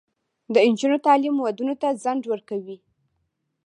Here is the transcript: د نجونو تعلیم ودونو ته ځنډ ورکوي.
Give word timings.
د 0.53 0.55
نجونو 0.69 0.97
تعلیم 1.07 1.35
ودونو 1.39 1.73
ته 1.81 1.87
ځنډ 2.03 2.23
ورکوي. 2.31 2.77